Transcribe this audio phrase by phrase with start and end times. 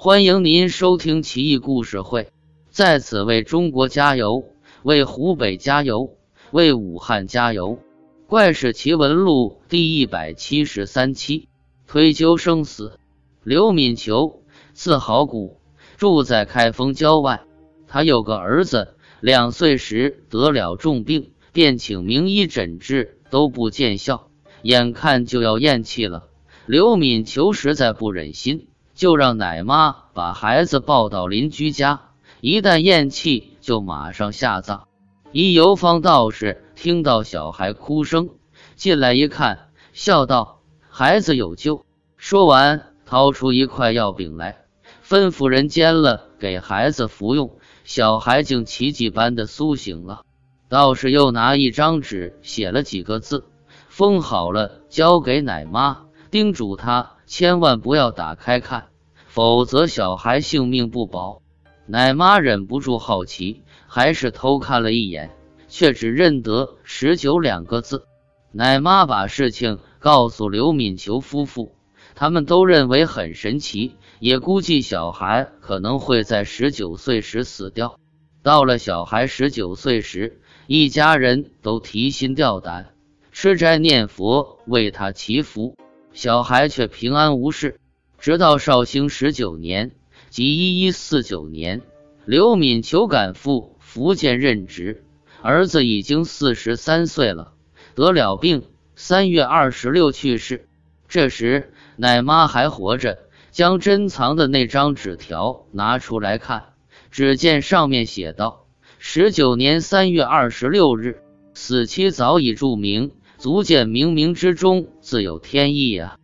[0.00, 2.28] 欢迎您收听奇异故事会，
[2.70, 4.44] 在此为中国加油，
[4.84, 6.14] 为湖北加油，
[6.52, 7.80] 为武汉加油！
[8.28, 11.48] 怪事奇闻录第一百七十三期，
[11.88, 13.00] 推究生死。
[13.42, 15.56] 刘敏球，字好古，
[15.96, 17.42] 住在开封郊外。
[17.88, 24.30] 他有个儿子，两岁时得了重病，便请名医诊治，都不见效，
[24.62, 26.28] 眼看就要咽气了。
[26.66, 28.67] 刘敏球实在不忍心。
[28.98, 32.00] 就让奶妈把孩子抱到邻居家，
[32.40, 34.88] 一旦咽气就马上下葬。
[35.30, 38.28] 一游方道士听到小孩哭声，
[38.74, 40.58] 进来一看，笑道
[40.90, 41.84] ：“孩子有救。”
[42.18, 44.64] 说完，掏出一块药饼来，
[45.06, 47.56] 吩咐人煎了给孩子服用。
[47.84, 50.22] 小孩竟奇迹般的苏醒了。
[50.68, 53.44] 道士又拿一张纸写了几个字，
[53.88, 58.88] 封好了，交给奶妈，叮嘱她千万不要打开看。
[59.26, 61.42] 否则，小孩性命不保。
[61.86, 65.30] 奶妈忍不住好奇，还是偷看了一眼，
[65.68, 68.06] 却只认得“十九”两个字。
[68.50, 71.74] 奶妈把事情告诉刘敏球夫妇，
[72.14, 78.00] 他们都认为很神奇，也估计小孩可能会在十九岁时死掉。
[78.42, 82.94] 到了小孩十九岁时，一家人都提心吊胆，
[83.30, 85.76] 吃斋念佛为他祈福，
[86.20, 87.78] 小孩却平安无事。
[88.18, 89.92] 直到绍兴十九年，
[90.30, 91.80] 即一一四九年，
[92.24, 95.04] 刘敏求赶赴福建任职，
[95.42, 97.52] 儿子已经四十三岁了，
[97.94, 98.64] 得了病，
[98.96, 100.66] 三月二十六去世。
[101.06, 103.20] 这时奶妈还活着，
[103.52, 106.72] 将珍藏的那张纸条拿出来看，
[107.12, 108.66] 只见上面写道
[108.98, 111.22] ：“十九年三月二十六日，
[111.54, 116.18] 死期早已注明，足见冥冥之中自有天意呀。”